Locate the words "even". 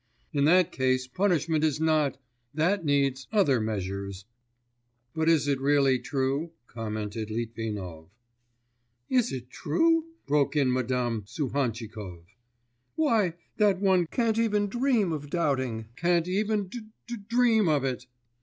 14.39-14.65, 16.27-16.67